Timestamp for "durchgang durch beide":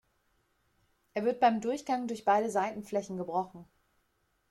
1.61-2.49